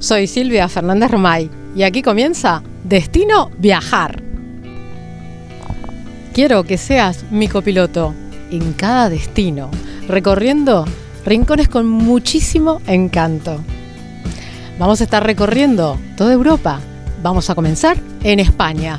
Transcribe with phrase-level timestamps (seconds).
[0.00, 4.22] Soy Silvia Fernández Romay y aquí comienza Destino Viajar.
[6.32, 8.14] Quiero que seas mi copiloto
[8.50, 9.70] en cada destino,
[10.08, 10.86] recorriendo
[11.26, 13.60] rincones con muchísimo encanto.
[14.78, 16.80] Vamos a estar recorriendo toda Europa.
[17.22, 18.98] Vamos a comenzar en España.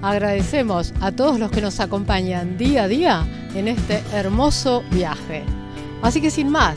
[0.00, 5.42] Agradecemos a todos los que nos acompañan día a día en este hermoso viaje.
[6.02, 6.76] Así que sin más,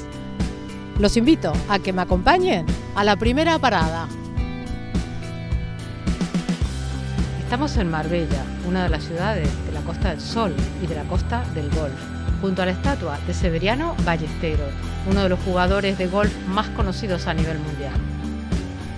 [0.99, 4.07] los invito a que me acompañen a la primera parada.
[7.43, 11.03] Estamos en Marbella, una de las ciudades de la Costa del Sol y de la
[11.03, 11.93] Costa del Golf,
[12.41, 14.71] junto a la estatua de Severiano Ballesteros,
[15.09, 17.93] uno de los jugadores de golf más conocidos a nivel mundial.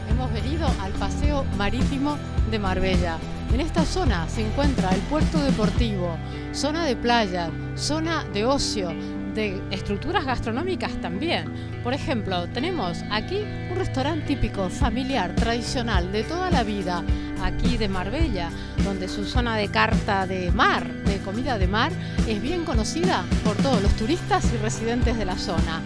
[0.10, 2.18] Hemos venido al Paseo Marítimo
[2.50, 3.18] de Marbella.
[3.54, 6.18] En esta zona se encuentra el puerto deportivo,
[6.54, 8.92] zona de playa, zona de ocio,
[9.34, 11.46] de estructuras gastronómicas también.
[11.84, 13.38] Por ejemplo, tenemos aquí
[13.70, 17.04] un restaurante típico, familiar, tradicional, de toda la vida,
[17.44, 18.50] aquí de Marbella,
[18.84, 21.92] donde su zona de carta de mar, de comida de mar,
[22.28, 25.82] es bien conocida por todos los turistas y residentes de la zona.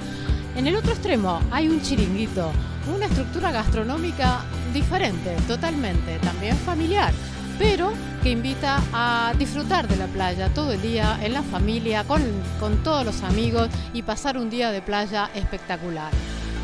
[0.55, 2.51] En el otro extremo hay un chiringuito,
[2.93, 4.41] una estructura gastronómica
[4.73, 7.13] diferente, totalmente, también familiar,
[7.57, 12.21] pero que invita a disfrutar de la playa todo el día, en la familia, con,
[12.59, 16.11] con todos los amigos y pasar un día de playa espectacular.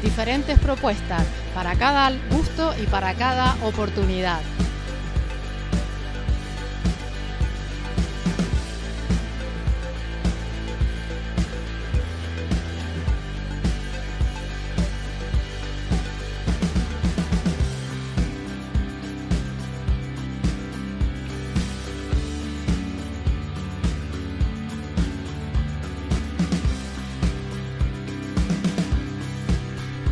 [0.01, 4.39] Diferentes propuestas para cada gusto y para cada oportunidad.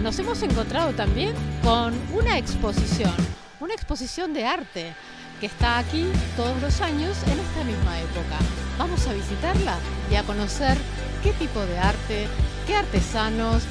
[0.02, 3.13] Nos hemos encontrado también con una exposición,
[3.59, 4.94] una exposición de arte
[5.40, 8.38] que está aquí todos los años en esta misma época.
[8.78, 9.78] Vamos a visitarla
[10.12, 10.78] y a conocer
[11.24, 12.28] qué tipo de arte,
[12.66, 13.63] qué artesanos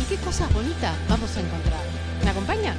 [0.00, 1.80] y qué cosas bonitas vamos a encontrar.
[2.24, 2.76] ¿Me acompañan?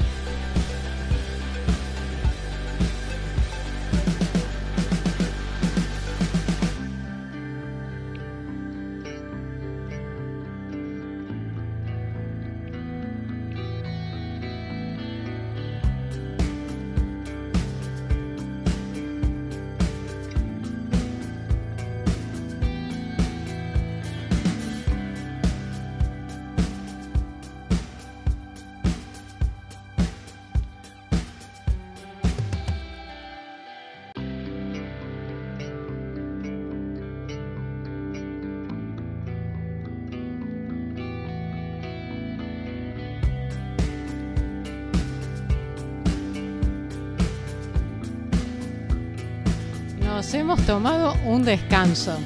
[50.33, 52.17] Hemos tomado un descanso.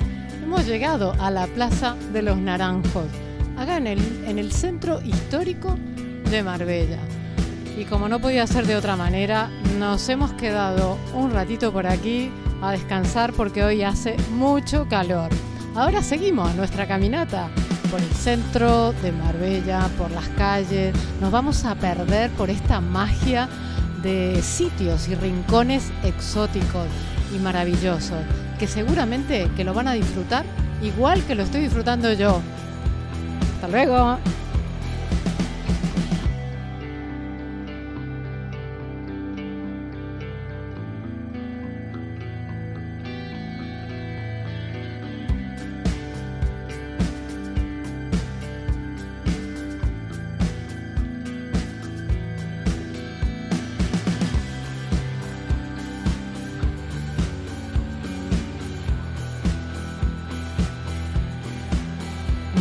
[0.41, 3.03] Hemos llegado a la Plaza de los Naranjos,
[3.57, 5.77] acá en el, en el centro histórico
[6.31, 6.99] de Marbella.
[7.77, 12.31] Y como no podía ser de otra manera, nos hemos quedado un ratito por aquí
[12.61, 15.29] a descansar porque hoy hace mucho calor.
[15.75, 17.49] Ahora seguimos nuestra caminata
[17.91, 20.95] por el centro de Marbella, por las calles.
[21.19, 23.49] Nos vamos a perder por esta magia
[24.01, 26.87] de sitios y rincones exóticos
[27.35, 28.19] y maravillosos
[28.59, 30.45] que seguramente que lo van a disfrutar
[30.81, 32.41] igual que lo estoy disfrutando yo.
[33.55, 34.17] Hasta luego.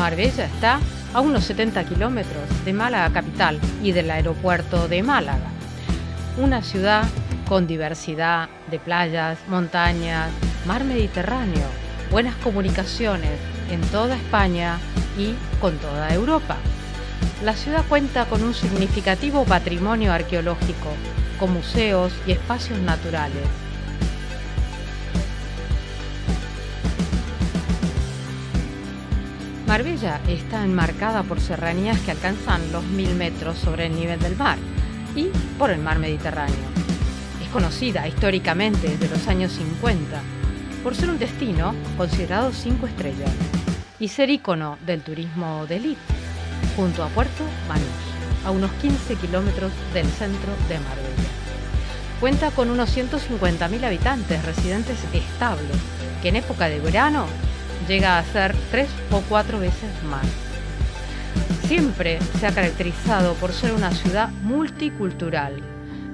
[0.06, 0.78] Marbella está
[1.14, 5.48] a unos 70 kilómetros de Málaga capital y del aeropuerto de Málaga.
[6.38, 7.02] Una ciudad
[7.48, 10.30] con diversidad de playas, montañas,
[10.64, 11.66] mar Mediterráneo,
[12.08, 13.32] buenas comunicaciones
[13.68, 14.78] en toda España
[15.18, 16.56] y con toda Europa.
[17.42, 20.90] La ciudad cuenta con un significativo patrimonio arqueológico,
[21.40, 23.42] con museos y espacios naturales,
[29.76, 34.56] Marbella está enmarcada por serranías que alcanzan los mil metros sobre el nivel del mar
[35.14, 35.26] y
[35.58, 36.56] por el mar Mediterráneo.
[37.42, 40.22] Es conocida históricamente desde los años 50
[40.82, 43.30] por ser un destino considerado cinco estrellas
[43.98, 46.00] y ser ícono del turismo de élite,
[46.74, 48.46] junto a Puerto Banús.
[48.46, 51.30] a unos 15 kilómetros del centro de Marbella.
[52.18, 55.76] Cuenta con unos 150.000 habitantes residentes estables,
[56.22, 57.26] que en época de verano
[57.88, 60.26] llega a ser tres o cuatro veces más.
[61.66, 65.60] Siempre se ha caracterizado por ser una ciudad multicultural,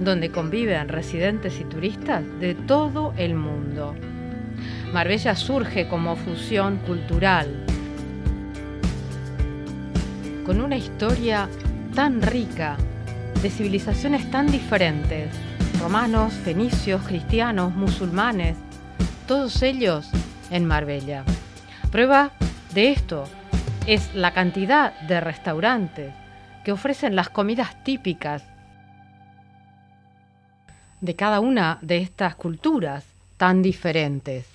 [0.00, 3.94] donde conviven residentes y turistas de todo el mundo.
[4.92, 7.48] Marbella surge como fusión cultural,
[10.44, 11.48] con una historia
[11.94, 12.76] tan rica,
[13.42, 15.28] de civilizaciones tan diferentes,
[15.80, 18.56] romanos, fenicios, cristianos, musulmanes,
[19.26, 20.08] todos ellos
[20.50, 21.24] en Marbella.
[21.92, 22.32] Prueba
[22.72, 23.24] de esto
[23.86, 26.14] es la cantidad de restaurantes
[26.64, 28.42] que ofrecen las comidas típicas
[31.02, 33.04] de cada una de estas culturas
[33.36, 34.46] tan diferentes.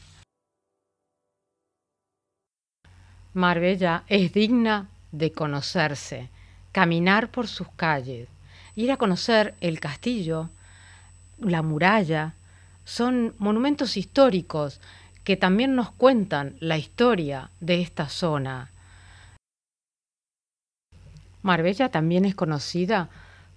[3.36, 6.32] Marbella es digna de conocerse,
[6.72, 8.30] caminar por sus calles,
[8.76, 10.50] ir a conocer el castillo,
[11.38, 12.34] la muralla,
[12.84, 14.82] son monumentos históricos
[15.28, 18.72] que también nos cuentan la historia de esta zona.
[21.42, 23.10] Marbella también es conocida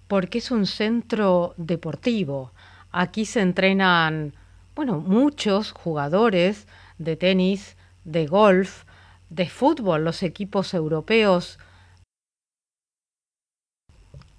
[0.09, 2.51] porque es un centro deportivo.
[2.91, 4.33] Aquí se entrenan,
[4.75, 8.83] bueno, muchos jugadores de tenis, de golf,
[9.29, 11.57] de fútbol, los equipos europeos.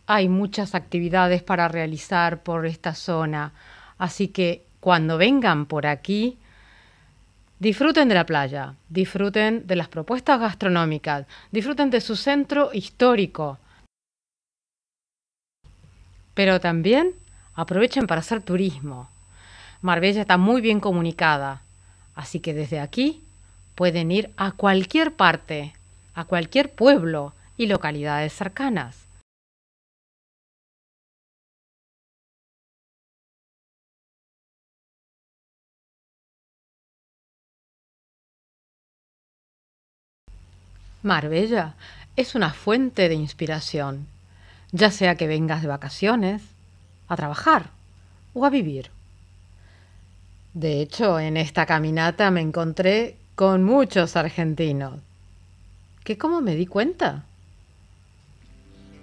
[0.05, 3.55] Hay muchas actividades para realizar por esta zona,
[3.97, 6.37] así que cuando vengan por aquí,
[7.63, 13.57] disfruten de la playa, disfruten de las propuestas gastronómicas, disfruten de su centro histórico,
[16.35, 17.13] pero también
[17.55, 19.09] aprovechen para hacer turismo.
[19.81, 21.63] Marbella está muy bien comunicada,
[22.17, 23.23] así que desde aquí
[23.77, 25.73] pueden ir a cualquier parte,
[26.15, 29.02] a cualquier pueblo y localidades cercanas.
[41.03, 41.75] Marbella
[42.17, 44.07] es una fuente de inspiración,
[44.71, 46.43] ya sea que vengas de vacaciones,
[47.09, 47.71] a trabajar
[48.35, 48.91] o a vivir.
[50.55, 55.01] De hecho, en esta caminata me encontré con muchos argentinos.
[56.05, 57.25] ¿Que cómo me di cuenta?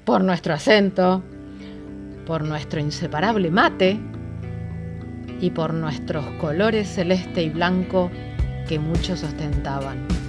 [0.06, 1.24] Por nuestro acento,
[2.26, 4.00] por nuestro inseparable mate
[5.42, 8.12] y por nuestros colores celeste y blanco
[8.68, 10.29] que muchos ostentaban.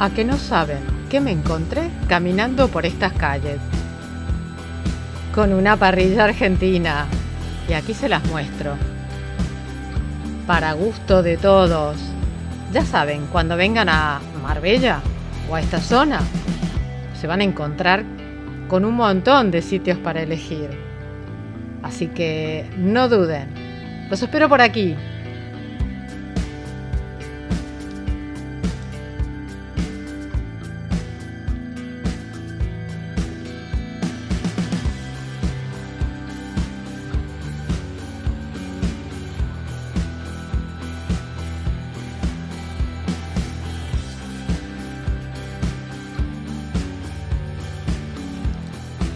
[0.00, 0.78] ¿A que no saben
[1.10, 3.58] que me encontré caminando por estas calles?
[5.34, 7.06] Con una parrilla argentina.
[7.68, 8.76] Y aquí se las muestro.
[10.46, 11.96] Para gusto de todos.
[12.72, 15.00] Ya saben, cuando vengan a Marbella
[15.50, 16.20] o a esta zona,
[17.20, 18.04] se van a encontrar
[18.68, 20.70] con un montón de sitios para elegir.
[21.82, 23.48] Así que no duden.
[24.08, 24.94] Los espero por aquí,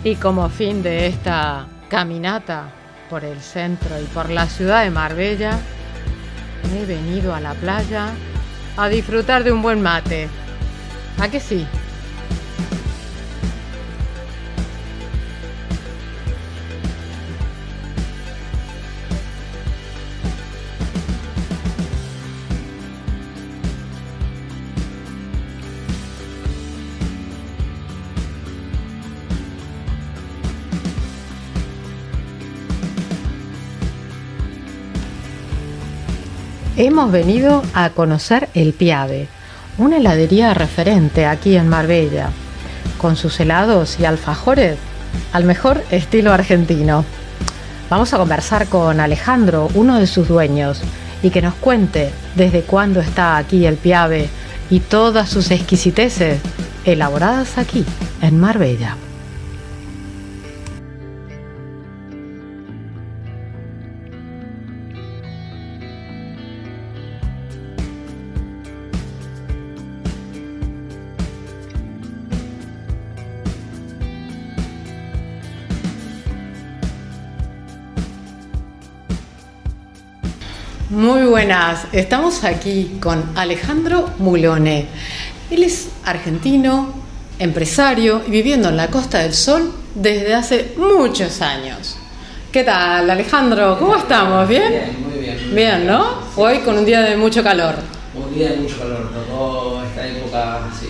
[0.05, 2.65] Y como fin de esta caminata
[3.09, 5.59] por el centro y por la ciudad de Marbella,
[6.75, 8.09] he venido a la playa
[8.77, 10.29] a disfrutar de un buen mate.
[11.21, 11.67] ¿A que sí?
[36.85, 39.29] Hemos venido a conocer el Piave,
[39.79, 42.31] una heladería referente aquí en Marbella,
[42.99, 44.79] con sus helados y alfajores
[45.33, 47.05] al mejor estilo argentino.
[47.89, 50.83] Vamos a conversar con Alejandro, uno de sus dueños,
[51.23, 54.29] y que nos cuente desde cuándo está aquí el Piave
[54.69, 56.41] y todas sus exquisiteces
[56.85, 57.85] elaboradas aquí
[58.23, 58.97] en Marbella.
[80.93, 84.89] Muy buenas, estamos aquí con Alejandro Mulone.
[85.51, 86.93] Él es argentino,
[87.39, 91.97] empresario y viviendo en la Costa del Sol desde hace muchos años.
[92.53, 93.79] ¿Qué tal, Alejandro?
[93.79, 94.47] ¿Cómo estamos?
[94.47, 94.69] ¿Bien?
[94.69, 95.55] Bien, muy bien.
[95.55, 96.05] Bien, ¿no?
[96.37, 97.77] Hoy con un día de mucho calor.
[98.15, 100.89] Un día de mucho calor, tocó esta época, sí.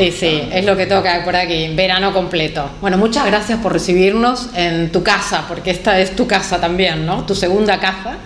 [0.00, 2.70] Y sí, es lo que toca por aquí, verano completo.
[2.80, 7.26] Bueno, muchas gracias por recibirnos en tu casa, porque esta es tu casa también, ¿no?
[7.26, 8.18] Tu segunda casa,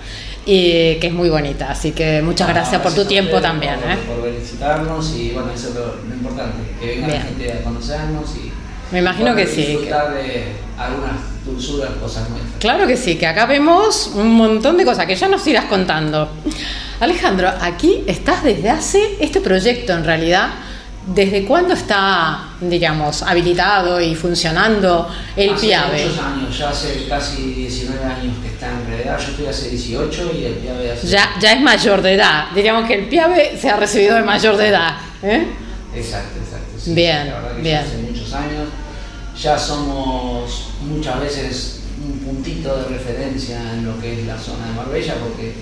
[0.46, 1.70] y que es muy bonita.
[1.70, 3.96] Así que muchas gracias por tu tiempo ustedes también, por, ¿eh?
[4.06, 7.18] Por visitarnos y bueno, eso es lo, lo importante, que venga Bien.
[7.18, 8.52] la gente a conocernos y
[8.92, 12.54] Me imagino que sí, disfrutar de algunas dulzuras, cosas nuestras.
[12.58, 16.30] Claro que sí, que acá vemos un montón de cosas que ya nos irás contando.
[17.00, 20.50] Alejandro, aquí estás desde hace este proyecto en realidad.
[21.06, 25.06] ¿Desde cuándo está, digamos, habilitado y funcionando
[25.36, 26.04] el hace PIAVE?
[26.06, 30.30] muchos años, ya hace casi 19 años que está en realidad, yo estoy hace 18
[30.38, 31.06] y el PIAVE hace...
[31.08, 32.46] Ya, ya es mayor de edad.
[32.54, 34.96] Diríamos que el PIAVE se ha recibido de mayor de edad.
[35.22, 35.46] ¿eh?
[35.94, 36.78] Exacto, exacto.
[36.78, 37.74] sí, Bien, La verdad que bien.
[37.74, 38.68] ya hace muchos años.
[39.38, 44.72] Ya somos muchas veces un puntito de referencia en lo que es la zona de
[44.72, 45.54] Marbella, porque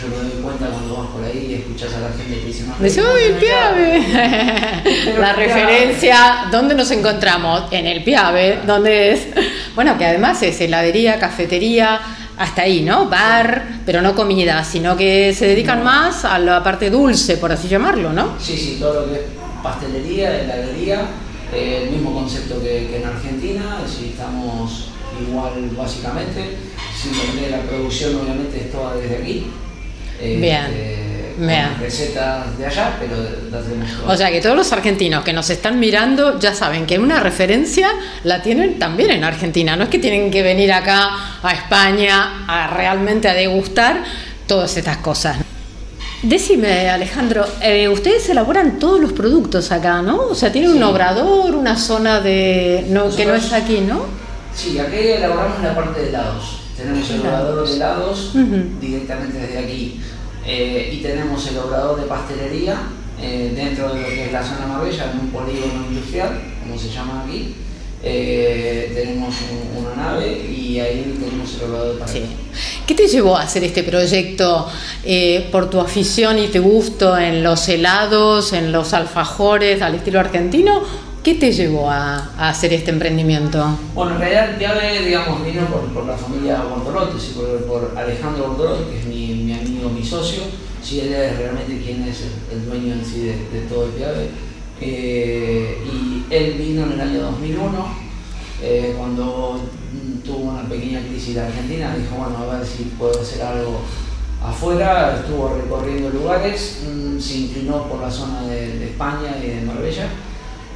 [0.00, 2.64] yo me doy cuenta cuando vas por ahí y escuchas a la gente que dice,
[3.02, 5.18] uy, el PIAVE.
[5.20, 7.64] La referencia, ¿dónde nos encontramos?
[7.70, 9.26] En el PIAVE, donde es,
[9.74, 12.00] bueno, que además es heladería, cafetería,
[12.38, 13.10] hasta ahí, ¿no?
[13.10, 17.68] Bar, pero no comida, sino que se dedican más a la parte dulce, por así
[17.68, 18.36] llamarlo, ¿no?
[18.40, 19.26] Sí, sí, todo lo que es
[19.62, 21.02] pastelería, heladería,
[21.52, 24.88] eh, el mismo concepto que, que en Argentina, si estamos
[25.20, 26.56] igual básicamente,
[26.96, 29.46] simplemente la producción obviamente es toda desde aquí.
[30.20, 31.68] Bien, eh, con bien.
[31.80, 33.16] recetas de allá, pero
[33.50, 34.14] las tenemos todas.
[34.14, 37.88] O sea que todos los argentinos que nos están mirando ya saben que una referencia
[38.24, 39.76] la tienen también en Argentina.
[39.76, 41.10] No es que tienen que venir acá
[41.42, 44.04] a España a realmente a degustar
[44.46, 45.38] todas estas cosas.
[46.22, 50.18] Decime, Alejandro, eh, ustedes elaboran todos los productos acá, ¿no?
[50.26, 54.04] O sea, tienen un obrador, una zona de no, que no es aquí, ¿no?
[54.54, 56.59] Sí, aquí elaboramos la parte de helados.
[56.80, 58.56] Tenemos el obrador de helados Ujú.
[58.80, 60.00] directamente desde aquí.
[60.46, 62.76] Eh, y tenemos el obrador de pastelería
[63.20, 66.88] eh, dentro de lo que es la zona Marbella, en un polígono industrial, como se
[66.88, 67.54] llama aquí.
[68.02, 72.00] Eh, tenemos un- una nave y ahí tenemos el obrador de Sí.
[72.00, 72.36] pastelería.
[72.86, 74.66] ¿Qué te llevó a hacer este proyecto
[75.04, 80.18] eh, por tu afición y tu gusto en los helados, en los alfajores al estilo
[80.18, 80.82] argentino?
[81.22, 83.78] ¿Qué te llevó a, a hacer este emprendimiento?
[83.94, 88.48] Bueno, en realidad Piave, digamos, vino por, por la familia Bortolotti, sí, por, por Alejandro
[88.48, 90.44] Bortolotti, que es mi, mi amigo, mi socio.
[90.82, 93.90] Sí, él es realmente quien es el, el dueño en sí de, de todo el
[93.90, 94.30] Piave.
[94.80, 97.86] Eh, y él vino en el año 2001,
[98.62, 99.60] eh, cuando
[100.24, 103.82] tuvo una pequeña crisis de Argentina, dijo, bueno, a ver si puedo hacer algo
[104.42, 109.60] afuera, estuvo recorriendo lugares, mm, se inclinó por la zona de, de España y de
[109.66, 110.08] Marbella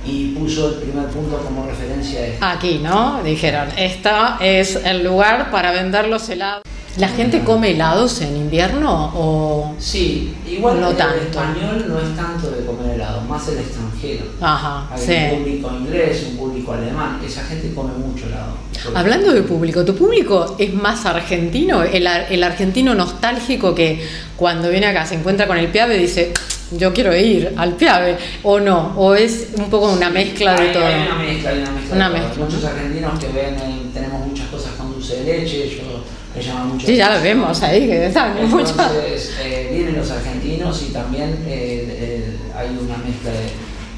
[0.06, 2.44] y puso el primer punto como referencia a esto.
[2.44, 3.22] Aquí, ¿no?
[3.22, 6.62] Dijeron, esta es el lugar para vender los helados.
[6.96, 9.74] ¿La gente come helados en invierno o...?
[9.80, 11.16] Sí, igual No el tanto.
[11.22, 14.26] español no es tanto de comer helado, más el extranjero.
[14.40, 15.36] Ajá, Hay un sí.
[15.36, 18.52] público inglés, un público alemán, esa gente come mucho helado.
[18.94, 21.82] Hablando de público, ¿tu público es más argentino?
[21.82, 24.06] El, el argentino nostálgico que
[24.36, 26.32] cuando viene acá se encuentra con el Piave dice,
[26.70, 30.72] yo quiero ir al Piave, o no, o es un poco una mezcla de hay,
[30.72, 30.86] todo.
[30.86, 31.94] Hay una mezcla, hay una mezcla.
[31.96, 32.26] Una de todo.
[32.28, 32.44] mezcla.
[32.44, 36.04] Muchos argentinos que ven, tenemos muchas cosas con dulce de leche, yo
[36.34, 36.86] me llama mucho.
[36.86, 38.70] Sí, ya lo vemos ahí, que están muchas.
[38.70, 43.50] Entonces, eh, vienen los argentinos y también eh, eh, hay una mezcla de,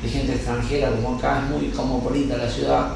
[0.02, 2.88] de gente extranjera, como acá es muy cosmopolita la ciudad,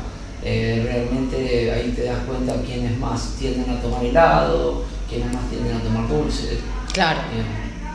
[0.42, 5.76] eh, realmente ahí te das cuenta quiénes más tienden a tomar helado, quiénes más tienden
[5.76, 6.58] a tomar dulce.
[6.92, 7.20] Claro,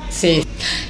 [0.09, 0.43] sí.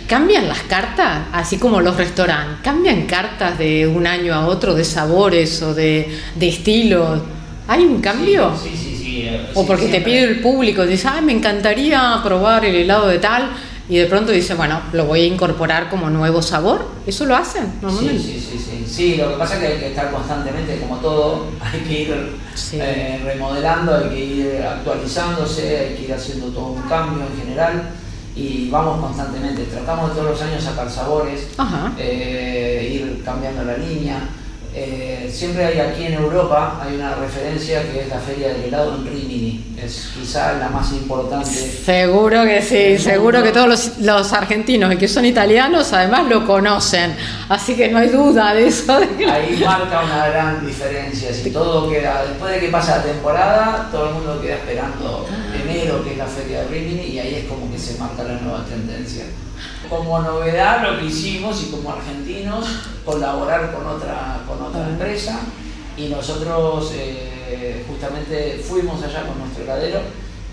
[0.07, 1.24] ¿Cambian las cartas?
[1.33, 2.57] Así como los restaurantes.
[2.63, 7.24] ¿Cambian cartas de un año a otro de sabores o de, de estilo?
[7.67, 8.53] ¿Hay un cambio?
[8.62, 9.21] Sí, sí, sí.
[9.24, 13.17] eh, O porque te pide el público, dice, ay, me encantaría probar el helado de
[13.17, 13.50] tal,
[13.89, 16.88] y de pronto dice, bueno, lo voy a incorporar como nuevo sabor.
[17.07, 18.21] ¿Eso lo hacen normalmente?
[18.21, 18.83] Sí, sí, sí, sí.
[18.88, 22.31] Sí, lo que pasa es que hay que estar constantemente, como todo, hay que ir
[22.53, 22.77] Sí.
[22.79, 27.89] eh, remodelando, hay que ir actualizándose, hay que ir haciendo todo un cambio en general
[28.36, 29.63] y vamos constantemente.
[29.63, 31.48] Tratamos de todos los años sacar sabores,
[31.98, 34.20] eh, ir cambiando la línea.
[34.77, 38.96] Eh, siempre hay aquí en Europa, hay una referencia que es la Feria del Helado
[38.96, 39.74] en Rimini.
[39.82, 41.50] Es quizá la más importante.
[41.50, 46.46] Seguro que sí, seguro que todos los, los argentinos y que son italianos además lo
[46.46, 47.15] conocen,
[47.48, 49.00] así que no hay duda de eso.
[49.00, 51.34] de Ahí marca una gran diferencia.
[51.34, 55.25] Si todo queda, después de que pasa la temporada, todo el mundo queda esperando
[55.69, 58.39] enero, que es la feria de Rimini, y ahí es como que se marca la
[58.39, 59.25] nueva tendencia.
[59.89, 62.65] Como novedad lo que hicimos y como argentinos,
[63.05, 65.39] colaborar con otra, con otra empresa
[65.98, 70.01] y nosotros eh, justamente fuimos allá con nuestro heladero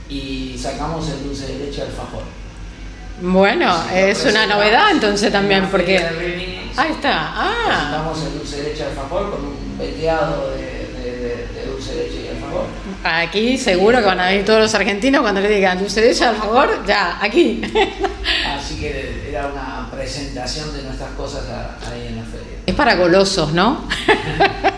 [0.09, 2.23] y sacamos el dulce de leche alfajor.
[3.21, 5.99] Bueno, es una novedad entonces también porque...
[6.75, 7.65] Ahí está, ah.
[7.67, 10.72] Presentamos el dulce de leche alfajor con un veteado de,
[11.83, 12.67] dulce de leche y alfajor.
[13.05, 16.25] Aquí seguro que van a venir todos los argentinos cuando le digan dulce de leche
[16.25, 17.61] alfajor, ya, aquí.
[18.47, 21.43] Así que era una presentación de nuestras cosas
[21.91, 22.59] ahí en la feria.
[22.67, 23.87] Es para golosos, ¿no?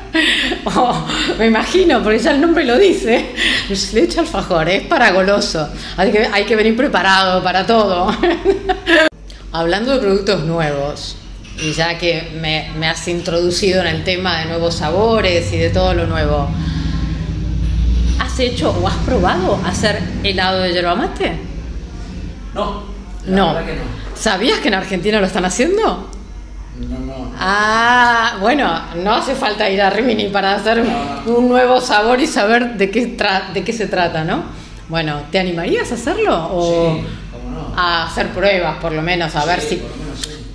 [0.66, 1.06] Oh,
[1.38, 3.34] me imagino, porque ya el nombre lo dice.
[3.92, 5.68] Le echa alfajor, es para goloso.
[5.96, 8.16] Así que hay que venir preparado para todo.
[9.52, 11.16] Hablando de productos nuevos,
[11.60, 15.70] y ya que me, me, has introducido en el tema de nuevos sabores y de
[15.70, 16.48] todo lo nuevo,
[18.34, 21.38] ¿has hecho o has probado hacer helado de yerba mate?
[22.52, 22.82] No.
[23.26, 23.64] no.
[23.64, 23.82] Que no.
[24.16, 26.10] ¿Sabías que en Argentina lo están haciendo?
[26.76, 27.32] No, no.
[27.38, 30.84] Ah, bueno, no hace falta ir a Rimini para hacer
[31.26, 33.16] un nuevo sabor y saber de qué,
[33.54, 34.42] de qué se trata, ¿no?
[34.88, 36.48] Bueno, ¿te animarías a hacerlo?
[36.52, 37.72] O sí, cómo no.
[37.76, 39.80] a hacer pruebas, por lo menos, a ver si.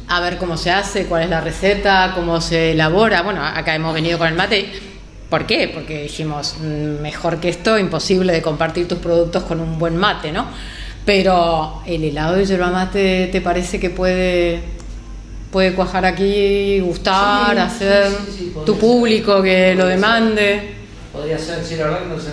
[0.10, 3.22] A ver cómo se hace, cuál es la receta, cómo se elabora.
[3.22, 4.89] Bueno, acá hemos venido con el mate.
[5.30, 5.70] ¿Por qué?
[5.74, 10.32] Porque dijimos, mm, mejor que esto, imposible de compartir tus productos con un buen mate,
[10.32, 10.48] ¿no?
[11.06, 14.80] Pero el helado de yerba mate, ¿te parece que puede
[15.52, 18.12] puede cuajar aquí, gustar, hacer
[18.66, 20.76] tu público que lo demande.
[21.12, 22.30] Podría ser, sí, la verdad no sé.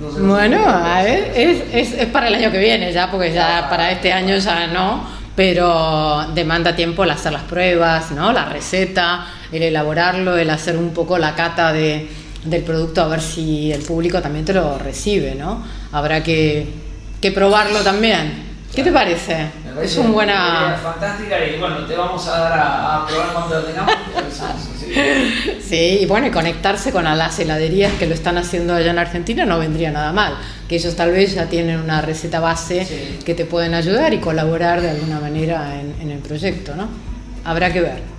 [0.00, 3.32] No, sé bueno, a ver, es, es, es, para el año que viene ya, porque
[3.32, 8.32] ya para este año ya no, pero demanda tiempo el hacer las pruebas, ¿no?
[8.32, 12.08] la receta, el elaborarlo, el hacer un poco la cata de,
[12.44, 15.64] del producto, a ver si el público también te lo recibe, ¿no?
[15.92, 16.66] Habrá que,
[17.20, 18.46] que probarlo también.
[18.74, 19.48] ¿Qué te parece?
[19.82, 20.78] es una buena.
[20.82, 23.94] Fantástica y bueno, te vamos a dar a, probar cuando lo tengamos.
[25.62, 29.44] sí, y bueno, y conectarse con las heladerías que lo están haciendo allá en Argentina
[29.44, 30.34] no vendría nada mal.
[30.68, 34.80] Que ellos tal vez ya tienen una receta base que te pueden ayudar y colaborar
[34.80, 36.88] de alguna manera en, el proyecto, ¿no?
[37.44, 38.15] Habrá que ver.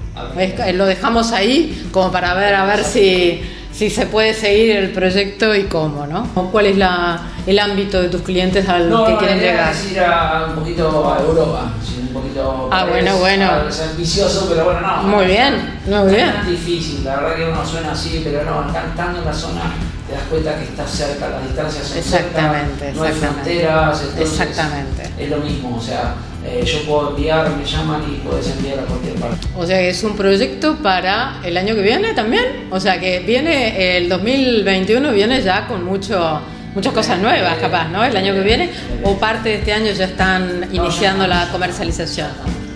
[0.74, 3.42] Lo dejamos ahí como para ver a ver si
[3.78, 6.26] si se puede seguir el proyecto y cómo, ¿no?
[6.52, 9.72] ¿Cuál es la, el ámbito de tus clientes al no, que quieren llegar?
[9.72, 13.68] Es ir a, un poquito a Europa, un poquito ah, bueno, bueno.
[13.70, 15.04] Es ambicioso, pero bueno, no.
[15.04, 16.30] Muy bien, muy bien.
[16.42, 19.62] Es difícil, la verdad que uno suena así, pero no, estando en la zona
[20.08, 25.10] te das cuenta que estás cerca, las distancias son exactamente, cerca, no hay fronteras, exactamente.
[25.18, 26.16] es lo mismo, o sea,
[26.46, 29.48] eh, yo puedo enviar, me llaman y puedes enviar a cualquier parte.
[29.56, 33.20] O sea que es un proyecto para el año que viene también, o sea que
[33.20, 36.42] viene el 2021 viene ya con mucho
[36.74, 38.06] muchas cosas nuevas capaz, ¿no?
[38.06, 38.70] El año que viene
[39.04, 42.30] o parte de este año ya están iniciando la comercialización.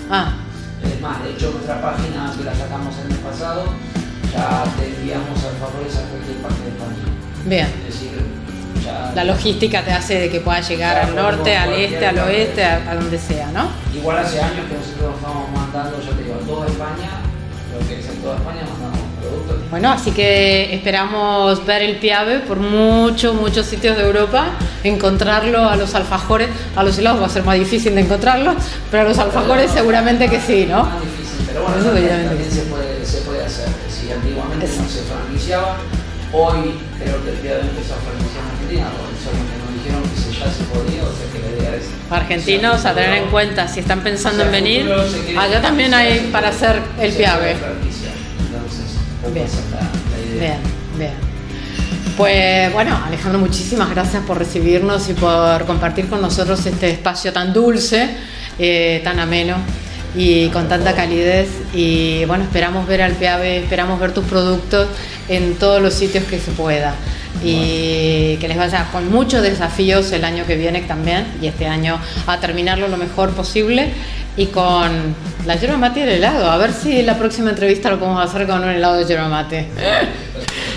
[0.10, 0.34] Ah.
[0.84, 3.66] Es más, de hecho nuestra página que la sacamos el mes pasado
[4.34, 7.11] ya te enviamos alfajores a cualquier parte de España.
[7.46, 7.68] Bien.
[9.16, 12.96] la logística te hace de que puedas llegar al norte, al este, al oeste, a,
[12.96, 13.68] donde sea, ¿no?
[13.94, 17.10] Igual hace años que nosotros estamos mandando, yo te digo, a toda España,
[17.74, 19.70] lo que es en toda España mandamos productos.
[19.70, 24.46] Bueno, así que esperamos ver el Piave por muchos, muchos sitios de Europa,
[24.84, 28.56] encontrarlo a los alfajores, a los helados va a ser más difícil de encontrarlos,
[28.90, 30.84] pero a los alfajores seguramente que sí, ¿no?
[30.84, 33.68] Más difícil, pero bueno, también, se, puede, se puede hacer.
[33.90, 35.78] Si antiguamente no se franquiciaba,
[36.34, 38.88] Hoy creo que el día de empezó a en Argentina,
[39.22, 41.90] solo que nos dijeron que ya se podía, o sea que la idea es...
[42.10, 44.90] Argentinos a tener en cuenta, si están pensando en venir,
[45.38, 47.58] allá también hay para hacer el piave.
[49.34, 49.48] Bien,
[50.40, 50.58] bien,
[50.98, 51.14] bien.
[52.16, 57.52] Pues bueno, Alejandro, muchísimas gracias por recibirnos y por compartir con nosotros este espacio tan
[57.52, 58.10] dulce,
[58.58, 59.58] eh, tan ameno
[60.16, 61.50] y con tanta calidez.
[61.74, 64.88] Y bueno, esperamos ver al PAB, esperamos ver tus productos
[65.28, 66.94] en todos los sitios que se pueda.
[67.44, 71.98] Y que les vaya con muchos desafíos el año que viene también, y este año
[72.28, 73.90] a terminarlo lo mejor posible.
[74.38, 75.14] Y con
[75.46, 76.50] la yerba mate y el helado.
[76.50, 79.68] A ver si la próxima entrevista lo podemos hacer con un helado de yerba mate.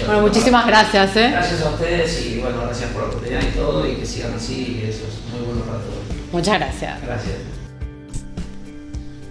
[0.06, 1.16] Bueno, muchísimas gracias.
[1.16, 1.30] ¿eh?
[1.32, 3.90] Gracias a ustedes y bueno, gracias por la oportunidad y todo.
[3.90, 6.02] Y que sigan así, y eso es muy bueno para todos.
[6.30, 7.00] Muchas gracias.
[7.02, 7.53] Gracias.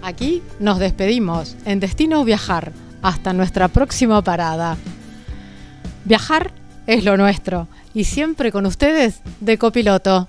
[0.04, 4.76] Aquí nos despedimos en Destino Viajar hasta nuestra próxima parada.
[6.04, 6.52] Viajar
[6.86, 10.28] es lo nuestro y siempre con ustedes de copiloto.